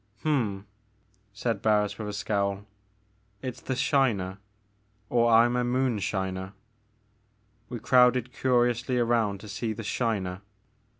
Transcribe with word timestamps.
'*Hml" 0.25 0.63
said 1.31 1.61
Barris 1.61 1.99
with 1.99 2.07
a 2.09 2.13
scowl, 2.13 2.65
it's 3.43 3.61
the 3.61 3.75
'Shiner,' 3.75 4.39
or 5.11 5.31
I'm 5.31 5.55
a 5.55 5.63
moonshiner.*' 5.63 6.53
We 7.69 7.77
crowded 7.79 8.33
curiously 8.33 8.97
around 8.97 9.41
to 9.41 9.47
see 9.47 9.73
the 9.73 9.83
"Shiner." 9.83 10.41